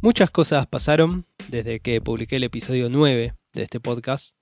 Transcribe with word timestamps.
Muchas 0.00 0.30
cosas 0.30 0.68
pasaron 0.68 1.26
desde 1.48 1.80
que 1.80 2.00
publiqué 2.00 2.36
el 2.36 2.44
episodio 2.44 2.88
9 2.88 3.34
de 3.52 3.62
este 3.64 3.80
podcast. 3.80 4.36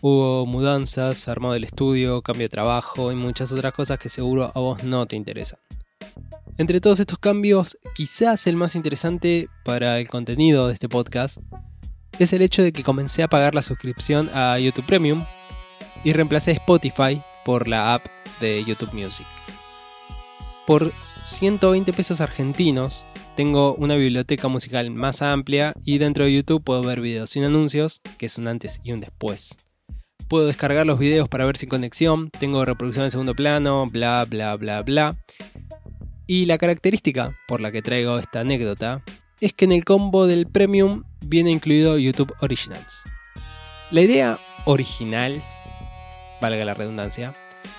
Hubo 0.00 0.46
mudanzas, 0.46 1.28
armado 1.28 1.52
del 1.52 1.64
estudio, 1.64 2.22
cambio 2.22 2.46
de 2.46 2.48
trabajo 2.48 3.12
y 3.12 3.14
muchas 3.14 3.52
otras 3.52 3.74
cosas 3.74 3.98
que 3.98 4.08
seguro 4.08 4.50
a 4.54 4.58
vos 4.58 4.82
no 4.82 5.04
te 5.04 5.16
interesan. 5.16 5.58
Entre 6.56 6.80
todos 6.80 6.98
estos 6.98 7.18
cambios, 7.18 7.76
quizás 7.94 8.46
el 8.46 8.56
más 8.56 8.74
interesante 8.74 9.50
para 9.66 9.98
el 9.98 10.08
contenido 10.08 10.68
de 10.68 10.72
este 10.72 10.88
podcast 10.88 11.36
es 12.18 12.32
el 12.32 12.40
hecho 12.40 12.62
de 12.62 12.72
que 12.72 12.82
comencé 12.82 13.22
a 13.22 13.28
pagar 13.28 13.54
la 13.54 13.60
suscripción 13.60 14.30
a 14.32 14.58
YouTube 14.58 14.86
Premium 14.86 15.26
y 16.04 16.14
reemplacé 16.14 16.52
Spotify 16.52 17.20
por 17.44 17.68
la 17.68 17.92
app 17.92 18.06
de 18.40 18.64
YouTube 18.64 18.94
Music. 18.94 19.26
Por 20.66 20.90
120 21.22 21.92
pesos 21.92 22.22
argentinos 22.22 23.06
tengo 23.40 23.74
una 23.76 23.94
biblioteca 23.94 24.48
musical 24.48 24.90
más 24.90 25.22
amplia 25.22 25.72
y 25.82 25.96
dentro 25.96 26.26
de 26.26 26.34
YouTube 26.34 26.62
puedo 26.62 26.82
ver 26.82 27.00
videos 27.00 27.30
sin 27.30 27.42
anuncios, 27.42 28.02
que 28.18 28.26
es 28.26 28.36
un 28.36 28.48
antes 28.48 28.82
y 28.84 28.92
un 28.92 29.00
después. 29.00 29.56
Puedo 30.28 30.46
descargar 30.46 30.84
los 30.84 30.98
videos 30.98 31.26
para 31.26 31.46
ver 31.46 31.56
sin 31.56 31.70
conexión, 31.70 32.28
tengo 32.38 32.66
reproducción 32.66 33.06
en 33.06 33.10
segundo 33.10 33.34
plano, 33.34 33.86
bla 33.86 34.26
bla 34.26 34.56
bla 34.56 34.82
bla. 34.82 35.16
Y 36.26 36.44
la 36.44 36.58
característica 36.58 37.34
por 37.48 37.62
la 37.62 37.72
que 37.72 37.80
traigo 37.80 38.18
esta 38.18 38.40
anécdota 38.40 39.02
es 39.40 39.54
que 39.54 39.64
en 39.64 39.72
el 39.72 39.86
combo 39.86 40.26
del 40.26 40.46
Premium 40.46 41.04
viene 41.24 41.50
incluido 41.50 41.96
YouTube 41.96 42.34
Originals. 42.42 43.04
La 43.90 44.02
idea 44.02 44.38
original, 44.66 45.42
valga 46.42 46.66
la 46.66 46.74
redundancia, 46.74 47.32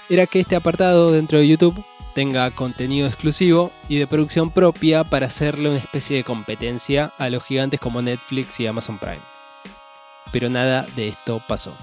era 0.09 0.25
que 0.25 0.39
este 0.39 0.55
apartado 0.55 1.11
dentro 1.11 1.37
de 1.37 1.47
YouTube 1.47 1.85
tenga 2.13 2.51
contenido 2.51 3.07
exclusivo 3.07 3.71
y 3.87 3.97
de 3.97 4.07
producción 4.07 4.51
propia 4.51 5.03
para 5.03 5.27
hacerle 5.27 5.69
una 5.69 5.79
especie 5.79 6.17
de 6.17 6.23
competencia 6.23 7.13
a 7.17 7.29
los 7.29 7.43
gigantes 7.43 7.79
como 7.79 8.01
Netflix 8.01 8.59
y 8.59 8.67
Amazon 8.67 8.99
Prime. 8.99 9.21
Pero 10.31 10.49
nada 10.49 10.85
de 10.95 11.09
esto 11.09 11.41
pasó. 11.47 11.75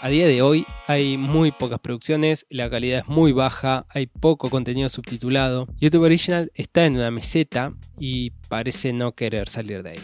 A 0.00 0.08
día 0.08 0.28
de 0.28 0.42
hoy 0.42 0.66
hay 0.86 1.16
muy 1.16 1.50
pocas 1.50 1.78
producciones, 1.78 2.46
la 2.50 2.68
calidad 2.68 3.00
es 3.00 3.08
muy 3.08 3.32
baja, 3.32 3.86
hay 3.88 4.06
poco 4.06 4.50
contenido 4.50 4.88
subtitulado. 4.88 5.66
YouTube 5.80 6.04
Original 6.04 6.52
está 6.54 6.84
en 6.84 6.96
una 6.96 7.10
meseta 7.10 7.72
y 7.98 8.30
parece 8.48 8.92
no 8.92 9.12
querer 9.12 9.48
salir 9.48 9.82
de 9.82 9.90
ahí. 9.90 10.00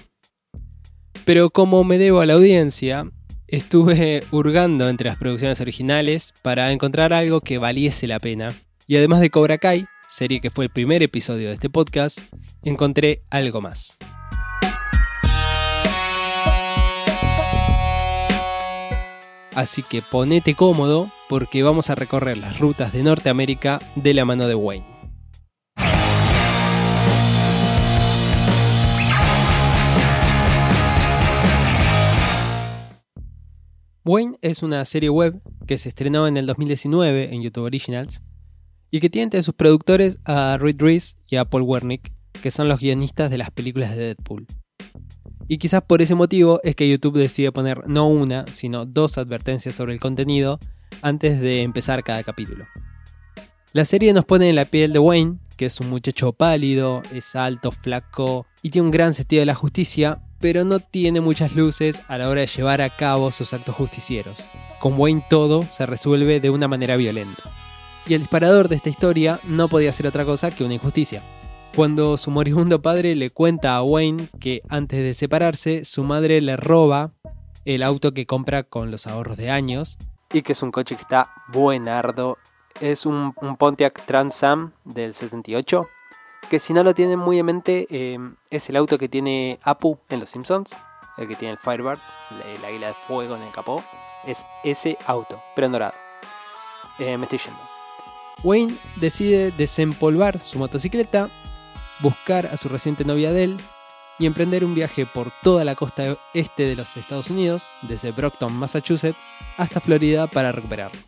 Pero 1.24 1.50
como 1.50 1.84
me 1.84 1.98
debo 1.98 2.20
a 2.20 2.26
la 2.26 2.32
audiencia, 2.32 3.10
estuve 3.46 4.24
hurgando 4.32 4.88
entre 4.88 5.08
las 5.08 5.18
producciones 5.18 5.60
originales 5.60 6.32
para 6.42 6.72
encontrar 6.72 7.12
algo 7.12 7.42
que 7.42 7.58
valiese 7.58 8.06
la 8.06 8.18
pena 8.18 8.54
y 8.86 8.96
además 8.96 9.20
de 9.20 9.30
Cobra 9.30 9.58
Kai, 9.58 9.86
serie 10.08 10.40
que 10.40 10.50
fue 10.50 10.64
el 10.64 10.70
primer 10.70 11.02
episodio 11.02 11.48
de 11.48 11.54
este 11.54 11.70
podcast, 11.70 12.18
encontré 12.62 13.22
algo 13.30 13.60
más. 13.60 13.98
Así 19.54 19.82
que 19.82 20.00
ponete 20.00 20.54
cómodo 20.54 21.10
porque 21.28 21.62
vamos 21.62 21.90
a 21.90 21.94
recorrer 21.94 22.38
las 22.38 22.58
rutas 22.58 22.92
de 22.92 23.02
Norteamérica 23.02 23.80
de 23.96 24.14
la 24.14 24.24
mano 24.24 24.46
de 24.46 24.54
Wayne. 24.54 24.86
Wayne 34.04 34.36
es 34.40 34.64
una 34.64 34.84
serie 34.84 35.10
web 35.10 35.40
que 35.66 35.78
se 35.78 35.88
estrenó 35.88 36.26
en 36.26 36.36
el 36.36 36.46
2019 36.46 37.34
en 37.34 37.42
YouTube 37.42 37.64
Originals 37.64 38.22
y 38.92 39.00
que 39.00 39.10
tiene 39.10 39.24
entre 39.24 39.42
sus 39.42 39.54
productores 39.54 40.20
a 40.26 40.58
Reed 40.60 40.76
Reese 40.78 41.16
y 41.28 41.36
a 41.36 41.46
Paul 41.46 41.62
Wernick, 41.62 42.12
que 42.42 42.50
son 42.50 42.68
los 42.68 42.78
guionistas 42.78 43.30
de 43.30 43.38
las 43.38 43.50
películas 43.50 43.96
de 43.96 44.14
Deadpool. 44.14 44.46
Y 45.48 45.58
quizás 45.58 45.82
por 45.82 46.02
ese 46.02 46.14
motivo 46.14 46.60
es 46.62 46.76
que 46.76 46.88
YouTube 46.88 47.18
decide 47.18 47.52
poner 47.52 47.88
no 47.88 48.06
una, 48.06 48.44
sino 48.52 48.84
dos 48.84 49.16
advertencias 49.16 49.74
sobre 49.74 49.94
el 49.94 49.98
contenido 49.98 50.60
antes 51.00 51.40
de 51.40 51.62
empezar 51.62 52.04
cada 52.04 52.22
capítulo. 52.22 52.66
La 53.72 53.86
serie 53.86 54.12
nos 54.12 54.26
pone 54.26 54.50
en 54.50 54.56
la 54.56 54.66
piel 54.66 54.92
de 54.92 54.98
Wayne, 54.98 55.38
que 55.56 55.66
es 55.66 55.80
un 55.80 55.88
muchacho 55.88 56.34
pálido, 56.34 57.02
es 57.14 57.34
alto, 57.34 57.72
flaco 57.72 58.46
y 58.60 58.70
tiene 58.70 58.86
un 58.86 58.92
gran 58.92 59.14
sentido 59.14 59.40
de 59.40 59.46
la 59.46 59.54
justicia, 59.54 60.20
pero 60.38 60.64
no 60.64 60.80
tiene 60.80 61.22
muchas 61.22 61.54
luces 61.54 62.02
a 62.08 62.18
la 62.18 62.28
hora 62.28 62.42
de 62.42 62.46
llevar 62.46 62.82
a 62.82 62.90
cabo 62.90 63.32
sus 63.32 63.54
actos 63.54 63.74
justicieros. 63.74 64.44
Con 64.80 65.00
Wayne 65.00 65.24
todo 65.30 65.62
se 65.62 65.86
resuelve 65.86 66.40
de 66.40 66.50
una 66.50 66.68
manera 66.68 66.96
violenta 66.96 67.61
y 68.06 68.14
el 68.14 68.22
disparador 68.22 68.68
de 68.68 68.76
esta 68.76 68.90
historia 68.90 69.40
no 69.44 69.68
podía 69.68 69.92
ser 69.92 70.06
otra 70.06 70.24
cosa 70.24 70.50
que 70.50 70.64
una 70.64 70.74
injusticia. 70.74 71.22
Cuando 71.74 72.18
su 72.18 72.30
moribundo 72.30 72.82
padre 72.82 73.14
le 73.14 73.30
cuenta 73.30 73.76
a 73.76 73.82
Wayne 73.82 74.28
que 74.40 74.62
antes 74.68 74.98
de 74.98 75.14
separarse 75.14 75.84
su 75.84 76.04
madre 76.04 76.40
le 76.40 76.56
roba 76.56 77.12
el 77.64 77.82
auto 77.82 78.12
que 78.12 78.26
compra 78.26 78.62
con 78.64 78.90
los 78.90 79.06
ahorros 79.06 79.36
de 79.36 79.50
años 79.50 79.98
y 80.32 80.42
que 80.42 80.52
es 80.52 80.62
un 80.62 80.70
coche 80.70 80.96
que 80.96 81.02
está 81.02 81.30
buenardo. 81.48 82.38
Es 82.80 83.06
un, 83.06 83.32
Pontiac 83.58 84.04
Trans 84.06 84.42
Am 84.42 84.72
del 84.84 85.14
78 85.14 85.86
que 86.50 86.58
si 86.58 86.74
no 86.74 86.82
lo 86.84 86.94
tienen 86.94 87.18
muy 87.18 87.38
en 87.38 87.46
mente 87.46 87.86
eh, 87.88 88.18
es 88.50 88.68
el 88.68 88.76
auto 88.76 88.98
que 88.98 89.08
tiene 89.08 89.58
Apu 89.62 89.98
en 90.10 90.20
Los 90.20 90.30
Simpsons, 90.30 90.78
el 91.16 91.28
que 91.28 91.36
tiene 91.36 91.52
el 91.52 91.58
Firebird, 91.58 92.00
el 92.54 92.64
águila 92.64 92.88
de 92.88 92.94
fuego 93.06 93.36
en 93.36 93.42
el 93.42 93.52
capó. 93.52 93.82
Es 94.26 94.44
ese 94.62 94.98
auto, 95.06 95.42
pero 95.54 95.66
en 95.66 95.72
dorado. 95.72 95.94
Eh, 96.98 97.16
me 97.16 97.24
estoy 97.24 97.38
yendo. 97.38 97.71
Wayne 98.42 98.76
decide 98.96 99.52
desempolvar 99.52 100.40
su 100.40 100.58
motocicleta, 100.58 101.30
buscar 102.00 102.46
a 102.46 102.56
su 102.56 102.68
reciente 102.68 103.04
novia 103.04 103.30
Adele 103.30 103.56
y 104.18 104.26
emprender 104.26 104.64
un 104.64 104.74
viaje 104.74 105.06
por 105.06 105.32
toda 105.42 105.64
la 105.64 105.74
costa 105.74 106.18
este 106.34 106.64
de 106.64 106.76
los 106.76 106.96
Estados 106.96 107.30
Unidos, 107.30 107.68
desde 107.88 108.12
Brockton, 108.12 108.52
Massachusetts, 108.52 109.24
hasta 109.56 109.80
Florida 109.80 110.26
para 110.26 110.52
recuperarlo. 110.52 111.00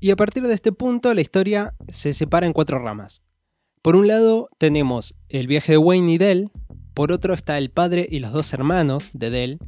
Y 0.00 0.10
a 0.10 0.16
partir 0.16 0.46
de 0.46 0.54
este 0.54 0.72
punto 0.72 1.14
la 1.14 1.20
historia 1.20 1.74
se 1.88 2.12
separa 2.14 2.46
en 2.46 2.52
cuatro 2.52 2.78
ramas. 2.78 3.22
Por 3.82 3.96
un 3.96 4.06
lado 4.06 4.48
tenemos 4.58 5.16
el 5.28 5.46
viaje 5.46 5.72
de 5.72 5.78
Wayne 5.78 6.12
y 6.12 6.18
Dell, 6.18 6.50
por 6.94 7.10
otro 7.10 7.34
está 7.34 7.58
el 7.58 7.70
padre 7.70 8.06
y 8.10 8.20
los 8.20 8.32
dos 8.32 8.52
hermanos 8.52 9.10
de 9.12 9.30
Dell, 9.30 9.58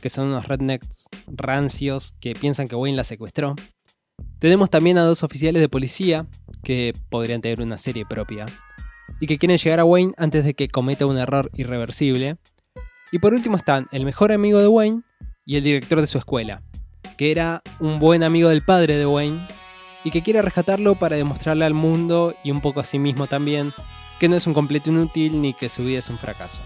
que 0.00 0.10
son 0.10 0.28
unos 0.28 0.46
rednecks 0.46 1.06
rancios 1.26 2.12
que 2.20 2.34
piensan 2.34 2.68
que 2.68 2.76
Wayne 2.76 2.96
la 2.96 3.04
secuestró. 3.04 3.56
Tenemos 4.40 4.70
también 4.70 4.96
a 4.96 5.02
dos 5.02 5.22
oficiales 5.22 5.60
de 5.60 5.68
policía 5.68 6.26
que 6.64 6.94
podrían 7.10 7.42
tener 7.42 7.60
una 7.60 7.76
serie 7.76 8.06
propia 8.06 8.46
y 9.20 9.26
que 9.26 9.36
quieren 9.36 9.58
llegar 9.58 9.80
a 9.80 9.84
Wayne 9.84 10.14
antes 10.16 10.46
de 10.46 10.54
que 10.54 10.68
cometa 10.68 11.04
un 11.04 11.18
error 11.18 11.50
irreversible. 11.54 12.38
Y 13.12 13.18
por 13.18 13.34
último 13.34 13.58
están 13.58 13.86
el 13.92 14.06
mejor 14.06 14.32
amigo 14.32 14.58
de 14.58 14.66
Wayne 14.66 15.02
y 15.44 15.56
el 15.56 15.64
director 15.64 16.00
de 16.00 16.06
su 16.06 16.16
escuela, 16.16 16.62
que 17.18 17.30
era 17.30 17.62
un 17.80 18.00
buen 18.00 18.22
amigo 18.22 18.48
del 18.48 18.62
padre 18.62 18.96
de 18.96 19.04
Wayne 19.04 19.46
y 20.04 20.10
que 20.10 20.22
quiere 20.22 20.40
rescatarlo 20.40 20.94
para 20.94 21.16
demostrarle 21.16 21.66
al 21.66 21.74
mundo 21.74 22.34
y 22.42 22.50
un 22.50 22.62
poco 22.62 22.80
a 22.80 22.84
sí 22.84 22.98
mismo 22.98 23.26
también 23.26 23.72
que 24.18 24.30
no 24.30 24.36
es 24.36 24.46
un 24.46 24.54
completo 24.54 24.88
inútil 24.88 25.42
ni 25.42 25.52
que 25.52 25.68
su 25.68 25.84
vida 25.84 25.98
es 25.98 26.08
un 26.08 26.16
fracaso. 26.16 26.62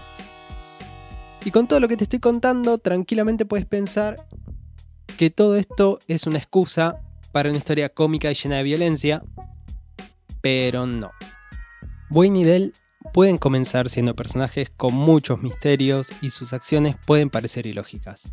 Y 1.43 1.51
con 1.51 1.67
todo 1.67 1.81
lo 1.81 1.89
que 1.89 1.97
te 1.97 2.05
estoy 2.05 2.19
contando, 2.19 2.77
tranquilamente 2.77 3.45
puedes 3.45 3.65
pensar 3.65 4.15
que 5.17 5.29
todo 5.29 5.57
esto 5.57 5.99
es 6.07 6.25
una 6.25 6.37
excusa 6.37 7.01
para 7.35 7.49
una 7.49 7.57
historia 7.57 7.89
cómica 7.89 8.31
y 8.31 8.33
llena 8.33 8.55
de 8.55 8.63
violencia, 8.63 9.21
pero 10.39 10.85
no. 10.85 11.11
Wayne 12.09 12.39
y 12.39 12.43
Dell 12.45 12.73
pueden 13.13 13.37
comenzar 13.37 13.89
siendo 13.89 14.15
personajes 14.15 14.69
con 14.69 14.93
muchos 14.93 15.41
misterios 15.41 16.13
y 16.21 16.29
sus 16.29 16.53
acciones 16.53 16.95
pueden 17.05 17.29
parecer 17.29 17.67
ilógicas. 17.67 18.31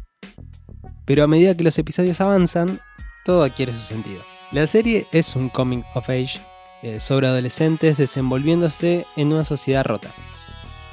Pero 1.05 1.25
a 1.25 1.27
medida 1.27 1.57
que 1.57 1.65
los 1.65 1.77
episodios 1.81 2.21
avanzan, 2.21 2.79
todo 3.25 3.43
adquiere 3.43 3.73
su 3.73 3.81
sentido. 3.81 4.23
La 4.53 4.69
serie 4.69 5.09
es 5.11 5.35
un 5.35 5.49
coming 5.49 5.82
of 5.97 6.09
age 6.09 6.41
eh, 6.85 7.00
sobre 7.00 7.26
adolescentes 7.26 7.97
desenvolviéndose 7.97 9.05
en 9.17 9.32
una 9.32 9.43
sociedad 9.43 9.85
rota. 9.85 10.12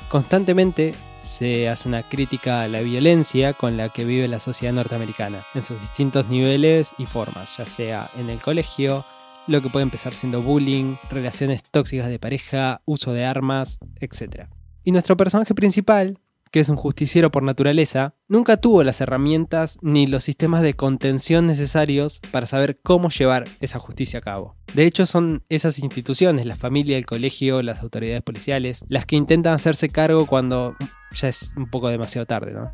Constantemente 0.10 0.96
se 1.22 1.70
hace 1.70 1.88
una 1.88 2.04
crítica 2.04 2.62
a 2.62 2.68
la 2.68 2.82
violencia 2.82 3.54
con 3.54 3.78
la 3.78 3.90
que 3.90 4.06
vive 4.06 4.28
la 4.28 4.40
sociedad 4.40 4.74
norteamericana, 4.74 5.46
en 5.54 5.64
sus 5.64 5.80
distintos 5.82 6.28
niveles 6.30 6.94
y 6.98 7.06
formas, 7.06 7.58
ya 7.58 7.66
sea 7.66 8.10
en 8.18 8.30
el 8.30 8.40
colegio, 8.40 9.06
lo 9.48 9.62
que 9.62 9.70
puede 9.70 9.84
empezar 9.84 10.14
siendo 10.14 10.42
bullying, 10.42 10.96
relaciones 11.10 11.64
tóxicas 11.64 12.08
de 12.08 12.20
pareja, 12.20 12.82
uso 12.86 13.14
de 13.14 13.26
armas, 13.26 13.80
etc. 14.00 14.48
Y 14.84 14.92
nuestro 14.92 15.18
personaje 15.18 15.56
principal, 15.56 16.20
que 16.52 16.60
es 16.60 16.70
un 16.70 16.76
justiciero 16.76 17.32
por 17.32 17.44
naturaleza, 17.44 18.16
nunca 18.28 18.58
tuvo 18.58 18.84
las 18.84 19.02
herramientas 19.02 19.78
ni 19.82 20.08
los 20.08 20.24
sistemas 20.24 20.62
de 20.62 20.74
contención 20.74 21.46
necesarios 21.46 22.22
para 22.32 22.46
saber 22.46 22.80
cómo 22.82 23.10
llevar 23.10 23.48
esa 23.60 23.80
justicia 23.80 24.20
a 24.20 24.24
cabo. 24.24 24.56
De 24.74 24.86
hecho, 24.86 25.06
son 25.06 25.44
esas 25.50 25.80
instituciones, 25.80 26.46
la 26.46 26.56
familia, 26.56 26.98
el 26.98 27.06
colegio, 27.06 27.62
las 27.62 27.82
autoridades 27.82 28.22
policiales, 28.22 28.84
las 28.88 29.06
que 29.06 29.16
intentan 29.16 29.54
hacerse 29.54 29.90
cargo 29.90 30.26
cuando 30.26 30.76
ya 31.14 31.28
es 31.28 31.54
un 31.56 31.70
poco 31.70 31.90
demasiado 31.90 32.26
tarde, 32.26 32.52
¿no? 32.54 32.74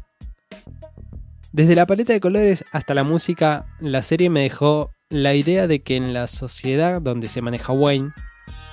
Desde 1.51 1.75
la 1.75 1.85
paleta 1.85 2.11
de 2.11 2.19
colores 2.19 2.65
hasta 2.71 2.93
la 2.93 3.03
música, 3.03 3.65
la 3.79 4.03
serie 4.03 4.29
me 4.29 4.41
dejó 4.41 4.91
la 5.09 5.35
idea 5.35 5.67
de 5.67 5.81
que 5.81 5.95
en 5.95 6.13
la 6.13 6.27
sociedad 6.27 7.01
donde 7.01 7.29
se 7.29 7.41
maneja 7.41 7.71
Wayne, 7.71 8.11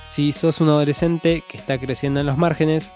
si 0.09 0.33
sos 0.33 0.61
un 0.61 0.69
adolescente 0.69 1.45
que 1.49 1.59
está 1.59 1.79
creciendo 1.79 2.21
en 2.21 2.27
los 2.27 2.37
márgenes, 2.37 2.93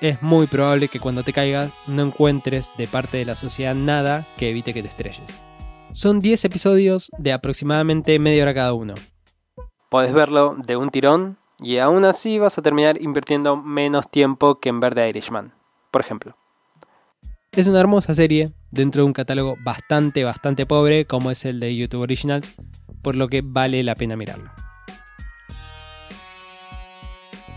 es 0.00 0.22
muy 0.22 0.46
probable 0.46 0.88
que 0.88 1.00
cuando 1.00 1.24
te 1.24 1.32
caigas 1.32 1.72
no 1.86 2.02
encuentres 2.02 2.70
de 2.78 2.86
parte 2.86 3.18
de 3.18 3.24
la 3.24 3.34
sociedad 3.34 3.74
nada 3.74 4.26
que 4.36 4.50
evite 4.50 4.72
que 4.72 4.82
te 4.82 4.88
estrelles. 4.88 5.42
Son 5.90 6.20
10 6.20 6.44
episodios 6.44 7.10
de 7.18 7.32
aproximadamente 7.32 8.18
media 8.18 8.44
hora 8.44 8.54
cada 8.54 8.72
uno. 8.72 8.94
Podés 9.90 10.12
verlo 10.12 10.54
de 10.64 10.76
un 10.76 10.90
tirón 10.90 11.38
y 11.60 11.78
aún 11.78 12.04
así 12.04 12.38
vas 12.38 12.56
a 12.58 12.62
terminar 12.62 13.02
invirtiendo 13.02 13.56
menos 13.56 14.08
tiempo 14.08 14.60
que 14.60 14.68
en 14.68 14.80
ver 14.80 14.94
The 14.94 15.08
Irishman, 15.08 15.52
por 15.90 16.00
ejemplo. 16.00 16.36
Es 17.52 17.66
una 17.66 17.80
hermosa 17.80 18.14
serie 18.14 18.52
dentro 18.70 19.02
de 19.02 19.06
un 19.06 19.12
catálogo 19.12 19.56
bastante, 19.64 20.22
bastante 20.22 20.66
pobre 20.66 21.06
como 21.06 21.30
es 21.30 21.44
el 21.44 21.60
de 21.60 21.74
YouTube 21.74 22.02
Originals, 22.02 22.54
por 23.02 23.16
lo 23.16 23.28
que 23.28 23.42
vale 23.42 23.82
la 23.82 23.94
pena 23.94 24.16
mirarlo. 24.16 24.50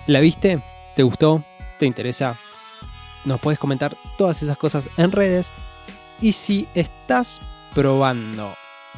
¿La 0.08 0.20
viste? 0.20 0.64
¿Te 0.96 1.04
gustó? 1.04 1.46
¿Te 1.78 1.86
interesa? 1.86 2.36
Nos 3.26 3.40
puedes 3.40 3.60
comentar 3.60 3.96
todas 4.18 4.42
esas 4.42 4.58
cosas 4.58 4.90
en 4.98 5.12
redes. 5.12 5.52
Y 6.22 6.32
si 6.32 6.68
estás 6.74 7.42
probando 7.76 8.54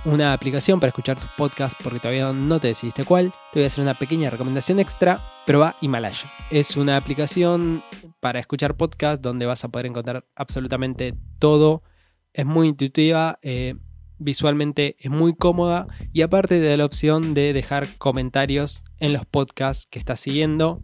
una 0.06 0.34
aplicación 0.34 0.80
para 0.80 0.90
escuchar 0.90 1.20
tus 1.20 1.30
podcasts 1.32 1.78
porque 1.84 2.00
todavía 2.00 2.32
no 2.32 2.60
te 2.60 2.70
decidiste 2.70 3.06
cuál, 3.06 3.32
te 3.52 3.60
voy 3.60 3.64
a 3.64 3.68
hacer 3.68 3.84
una 3.84 3.94
pequeña 3.94 4.30
recomendación 4.30 4.80
extra. 4.80 5.20
Proba 5.46 5.76
Himalaya. 5.82 6.32
Es 6.50 6.78
una 6.78 6.96
aplicación 6.96 7.84
para 8.24 8.40
escuchar 8.40 8.78
podcasts 8.78 9.22
donde 9.22 9.46
vas 9.46 9.66
a 9.66 9.68
poder 9.68 9.86
encontrar 9.86 10.26
absolutamente 10.34 11.14
todo. 11.40 11.84
Es 12.32 12.46
muy 12.46 12.70
intuitiva, 12.70 13.38
eh, 13.42 13.76
visualmente 14.18 14.96
es 14.98 15.12
muy 15.12 15.36
cómoda 15.36 15.88
y 16.14 16.22
aparte 16.22 16.62
de 16.62 16.78
la 16.78 16.86
opción 16.86 17.34
de 17.34 17.52
dejar 17.52 17.86
comentarios 17.98 18.86
en 19.00 19.12
los 19.12 19.26
podcasts 19.26 19.88
que 19.92 20.00
estás 20.00 20.22
siguiendo, 20.22 20.82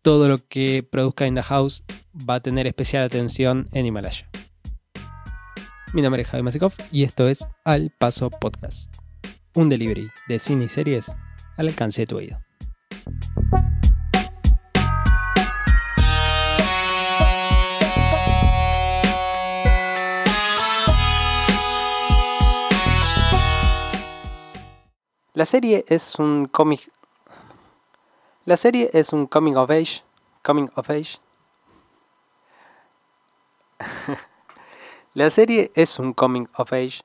todo 0.00 0.26
lo 0.30 0.38
que 0.38 0.82
produzca 0.90 1.26
In 1.26 1.34
The 1.34 1.42
House 1.42 1.84
va 2.14 2.36
a 2.36 2.40
tener 2.40 2.66
especial 2.66 3.04
atención 3.04 3.68
en 3.72 3.84
Himalaya. 3.84 4.30
Mi 5.92 6.00
nombre 6.00 6.22
es 6.22 6.28
Javi 6.28 6.42
Masikov 6.42 6.72
y 6.90 7.02
esto 7.02 7.28
es 7.28 7.46
Al 7.62 7.92
Paso 7.98 8.30
Podcast, 8.30 8.96
un 9.54 9.68
delivery 9.68 10.08
de 10.28 10.38
cine 10.38 10.64
y 10.64 10.68
series 10.70 11.14
al 11.58 11.68
alcance 11.68 12.00
de 12.00 12.06
tu 12.06 12.16
oído. 12.16 12.45
La 25.36 25.44
serie 25.44 25.84
es 25.88 26.14
un 26.14 26.46
cómic. 26.46 26.90
La 28.46 28.56
serie 28.56 28.88
es 28.94 29.12
un 29.12 29.26
coming 29.26 29.54
of 29.56 29.70
age. 29.70 30.02
Coming 30.40 30.70
of 30.76 30.88
age. 30.88 31.20
La 35.12 35.28
serie 35.28 35.70
es 35.74 35.98
un 35.98 36.14
coming 36.14 36.48
of 36.56 36.72
age 36.72 37.02